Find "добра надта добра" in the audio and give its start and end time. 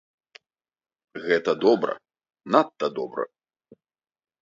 1.65-3.23